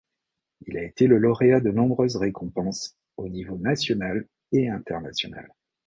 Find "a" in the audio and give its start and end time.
0.79-0.83